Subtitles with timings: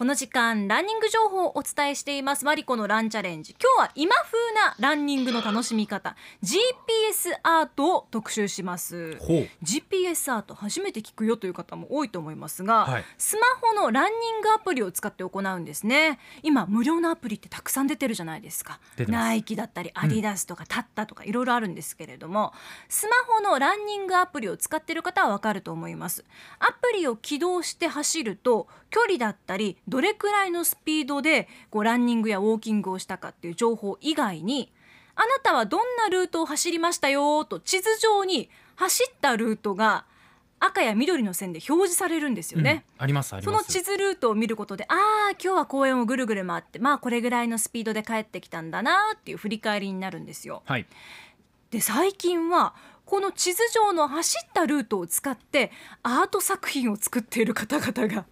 [0.00, 2.46] この時間ランニング情報をお伝えしています。
[2.46, 3.54] マリコのランチャレンジ。
[3.60, 6.16] 今日は今風なランニングの楽しみ方。
[6.42, 9.18] GPS アートを特集します。
[9.62, 13.04] GPS アート初めて聞くよという方も多いと思いますが、はい。
[13.18, 16.18] スマホのランニングアプリを使って行うんですね。
[16.42, 18.80] 今無料のアプリってたくさん出てるじゃないですか。
[19.06, 22.54] ナイキだったりアディダスとかタッタとかいろいろあるんですけれども、
[22.88, 26.24] スマホのランニングアプリを使っている方はわかると思います。
[26.58, 34.72] アプリを起動して走ると距離だったりどれくらいのスピードでこうランニングやウォーキングをしたかっていう情報以外に
[35.14, 37.44] あなたはどんなルートを走りましたよ？
[37.44, 40.04] と地図上に走ったルートが
[40.58, 42.84] 赤や緑の線で表示されるんですよね。
[42.96, 50.62] うんありますありその地図ルートを見ることでああ今日は公園をぐるぐる回ってまあこれぐらいのスピードで帰ってきたんだなっていう振り返りになるんですよ。
[50.64, 50.86] はい
[51.70, 52.74] で最近は
[53.06, 55.70] この地図上の走ったルートを使って
[56.02, 58.24] アート作品を作っている方々が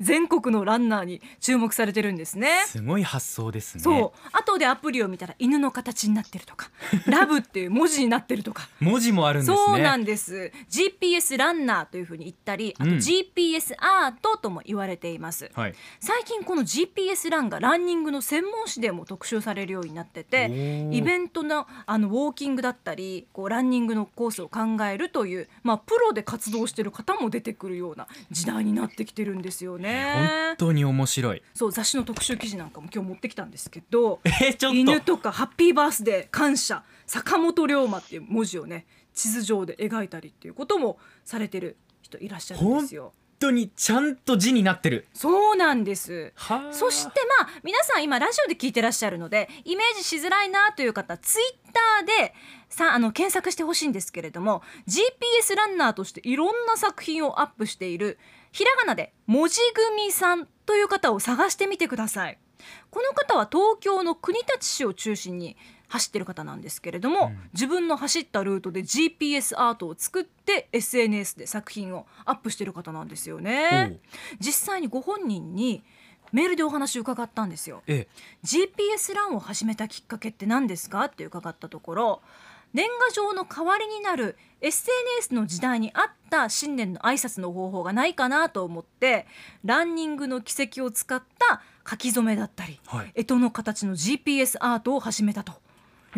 [0.00, 2.64] 全国のランナーに注目されてるんですね。
[2.66, 3.82] すごい発想ですね。
[3.82, 4.28] そう。
[4.32, 6.70] 後でアプリを見たら犬の形になってるとか
[7.06, 8.68] 「ラブ」っていう文字になってるとか。
[8.80, 9.56] 文字もあるんですね。
[9.56, 10.52] そうなんです。
[10.70, 12.96] GPS ランナーというふうに言ったりあとうん。
[12.96, 15.74] GPS アートとも言われています、はい。
[16.00, 30.68] 最近この GPS ランがランニングの専門誌でも特集されるようになっててイベントのあのウォーキングだったりこうランニングのコースを考えるという、まあ、プロで活動してる方も出てくるような時代になってきてるんですよね本。
[30.68, 43.12] 当に面白いそう雑誌の特集記事なんかも今日持ってきたんですけどえーちょっと犬とかハッピーバースデー感謝坂本龍馬っていう文字をね地図上で描いたりっていうこともされてる人いらっしゃるんですよ。
[43.42, 45.08] 本当にちゃんと字になってる。
[45.14, 46.32] そうなんです。
[46.36, 46.72] はあ。
[46.72, 52.34] そしてまあ皆さん今ラジオで聞いてらっしゃるのでイメージしづらいなという方ツイッターで
[52.68, 58.16] さあの検索してほしいんですけれども GPS ランナーとしていろんな作品をアップしている
[58.52, 62.38] ひらがなで文字組さんという方を探してみてください。
[62.90, 65.56] この方は東京の国立市を中心に
[65.92, 67.50] 走ってる方なんですけれども、うん。
[67.52, 74.00] 自分の走ったルートで GPS アートを作って SNS で作品をアップしてる方なんですよね。
[74.40, 75.84] 実際にご本人に
[76.32, 77.82] メールでお話を伺ったんですよ。
[77.86, 78.08] え
[78.42, 82.22] GPS ランを始めたきっかけって何ですかって伺ったところ
[82.72, 89.26] 年賀状の代わりになる SNS の時代に合った新年の挨拶の方法がないかなと思って
[89.62, 93.12] ランニングの軌跡を使った書き初めだったりはい。
[93.26, 95.61] 干支の形の GPS アートを始めたと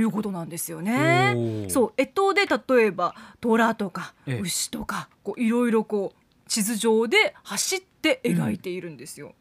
[0.00, 1.34] いうことなんですよおね。
[1.36, 2.46] ーそう干支で
[2.76, 9.34] 例えば虎とかええ牛とかこういろいろこう地図上で走って描いているんですよ。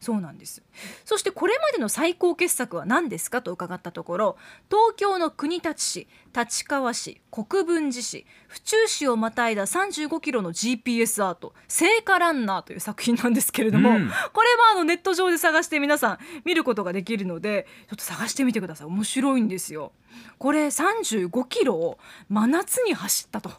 [0.00, 0.62] そうなんです。
[1.04, 4.36] そしてこれまでの最高傑作は何ですかと伺ったところ
[4.68, 14.10] 東京の国立市立川市国分寺市府中市をまたいだ35キロの GPS アート聖火ランナーという作品なんですけれども、うん。
[14.32, 18.86] これはあのネット上で探して皆さん見ることができるのでちょっと探してみてください。
[18.88, 19.92] 面白いんですよ。
[20.38, 23.50] これ35キロを真夏に走ったと。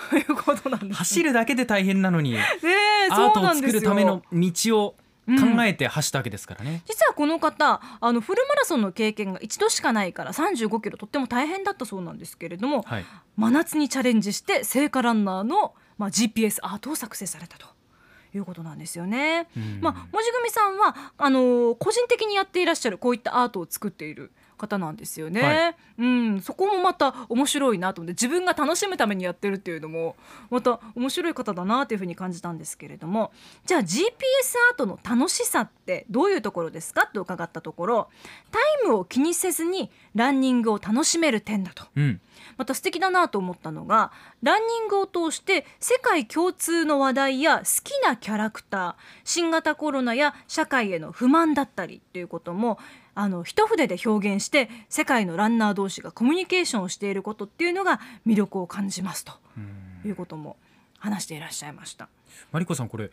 [0.16, 0.98] いうことなんです。
[0.98, 4.99] 走るだけで大変なのにねえアートを作るための道をうん
[5.38, 13.04] 考えて走ったわけですからね、実はこの方あのフルマラソンの経験が一度しかないから35キロとっても大変だったそうなんですけれども、はい。
[13.36, 17.66] 真夏にチャレンジして聖火ランナーの、まあ、GPS アートを作成されたと。
[18.32, 19.48] いうことなんですよね。
[19.56, 19.80] うん。
[19.80, 25.76] まあ、文字組さんはあのー個人的にやっていらっしゃるこういったアートを作っている方なんですよね、はい。
[25.98, 30.16] うん、そこもまた面白いなと思って自分が楽しむためにやってるっていうのも
[30.50, 33.32] また面白い方だなというふうに感じたんですけれども。
[33.66, 34.04] じゃあ GPS
[34.70, 38.08] アートの楽しさってどういうところですかと伺ったところ
[38.50, 41.84] タイムを気にせずにランニングを楽しめる点だと。
[41.96, 42.20] うん。
[42.56, 44.12] また素敵だなと思ったのが
[44.42, 48.94] ランニングを通して世界共通の話題や好きなキャラクター
[49.24, 52.78] 新型コロナや社会への不満だったりっていうことも
[53.20, 59.32] あの一筆で表現して世界のランナー同士がコミュニケーションをしていることっていうのが魅力を感じますと。
[59.58, 59.60] う
[60.06, 60.08] ん。
[60.08, 60.56] いうことも
[60.98, 62.08] 話していらっしゃいました。
[62.50, 63.10] マリコさんこれ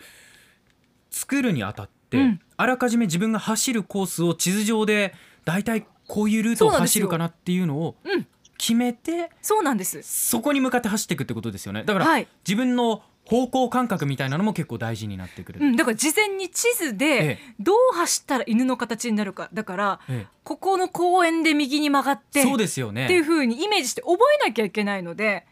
[1.09, 2.39] 作るにあたって、うん。
[2.55, 5.13] あらかじめ自分が走るコースを地図上で
[5.43, 8.25] だいたいこういうルートを走るかなっていうのをうん。
[8.57, 10.01] 決めてそうなんです。
[10.03, 11.83] そこに向かって走っていくってことですよね。
[11.83, 12.27] だから、はい。
[12.47, 25.45] 自分の方向感覚みたいなのも結構大事になってくる、うん、だから事前に地図でえどう走ったら犬の形になるかだからえここの公園で右に曲がってそうですよっていうね風にイメージして覚えなきゃいけないので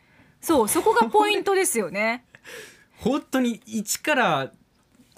[0.46, 2.24] そうそこがポイントですよね。
[3.02, 4.52] 本当に一から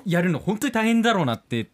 [0.06, 1.70] やるの本当に大変だろうなって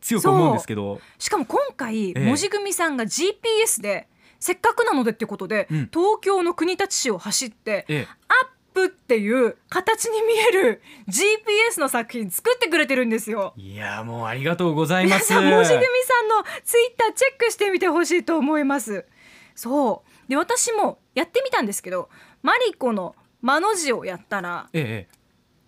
[0.00, 0.98] 強く思うんですけど。
[1.18, 2.20] しかも今回、ええ。
[2.24, 4.08] 文字組さんが GPS で
[4.40, 5.90] せっかくなのでってことで、うん。
[5.92, 8.08] 東京の国立市を走ってええ。
[8.28, 13.52] アップっていう形に見える GPS の作品作ってくれてるんですよ。
[13.56, 15.32] いやもうありがとうございます。
[15.32, 19.04] 皆さん文字組さんのツイッターチェックしてみてほしいと思います。
[19.54, 20.30] そう。
[20.30, 22.08] で私もやってみたんですけど
[22.42, 25.18] マリコの「マ」の字をやったらええ。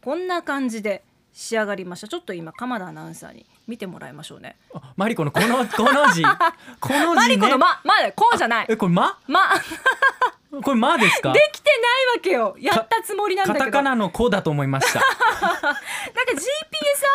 [0.05, 1.03] こんな感じで
[1.33, 2.09] 仕上がりました。
[2.09, 4.57] ちょっと今鎌田アナウンサーに見てもらいましょうね。
[4.75, 6.23] あマリコのこのこの字？
[6.81, 7.15] この字ね？
[7.15, 8.67] マリコの「ま」までこうじゃない。
[8.69, 9.41] えこれま「ま」
[10.63, 11.33] これまですか？
[11.33, 12.57] できてないわけよ。
[12.59, 13.65] やったつもりなんだけど。
[13.65, 15.01] カタカナのこだと思いました。
[15.41, 15.71] なんか
[16.33, 16.37] GPS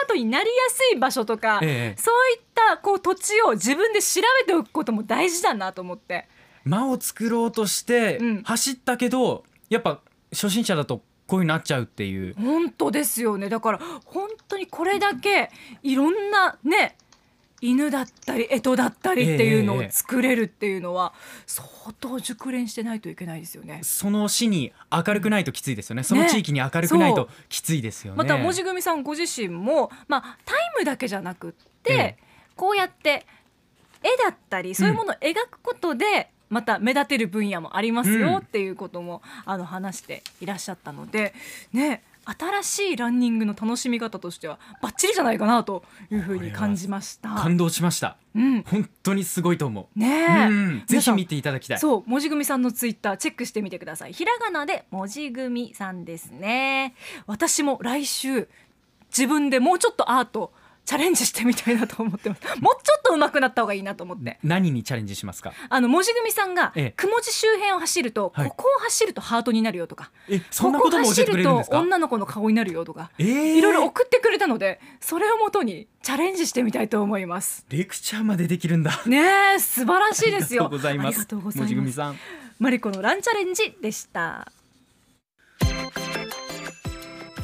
[0.03, 2.01] アートになりやすい場所とか、ええ。
[2.01, 6.27] そういったこう土地を自分で調べておくことも大事だなと思って。
[6.63, 8.43] 間を作ろうとしてうん。
[8.43, 9.99] 走ったけど、やっぱ
[10.31, 12.35] 初心者だとこういうになっちゃうっていう。
[12.41, 13.49] 本当ですよね。
[13.49, 15.51] だから本当にこれだけ
[15.83, 16.95] いろんなね
[17.61, 21.13] 犬だったり干支だったりっていうのをええ作れるっていうのは
[21.45, 21.67] 相
[21.99, 23.79] 当熟練してないといけないですよね。
[23.83, 26.03] その市に明るくないときついですよね。
[26.03, 28.17] その地域に明るくないときついですよね。
[28.17, 31.51] また文字組さんご自身も、まあ、タイムだけじゃなくっ
[31.83, 32.17] て、ええ。
[32.55, 33.25] こうやって
[34.01, 41.33] 絵だったりそういうものを描くことで、また目立てる分野もありますうんよっていうことも、あの話していらっしゃったので
[41.73, 47.29] ね新しいランニングの楽しみ方としてはバッチリじゃないかなというふうに感じました。
[47.29, 48.17] 感動しました。
[48.35, 50.83] うん、本当にすごいと思う、ねえ、うん。
[50.87, 51.79] ぜひ見ていただきたい。
[51.79, 54.13] そう文字組さんのツイッターチェックしてみてください。
[54.13, 56.95] ひらがなで文字組さんですね。
[57.27, 58.49] 私も来週
[59.09, 60.51] 自分でもうちょっとアート
[60.85, 62.41] チャレンジしてみたいなと思ってます。
[62.61, 64.37] もうちょっと上手くなった方がいいなと思って。
[64.43, 65.51] 何にチャレンジしますか？
[65.69, 66.91] あの文字組さんがええ。
[66.91, 68.49] くも字周辺を走ると、はい。
[68.49, 71.77] ここを走るとハートになるよとかえそんなことも教えてくれるんですか？
[71.77, 77.65] ここ走ると女の子の顔になるよとかえーいろいろ送ってくれたのでそれをもとにチャレンジしてみたいと思います。
[77.69, 79.01] レクチャーまでできるんだ。
[79.05, 80.65] ねえ素晴らしいですよ。
[80.69, 81.27] ありがとうございます。
[81.57, 82.19] 文字組さん。
[82.59, 84.49] マリコのランチャレンジでした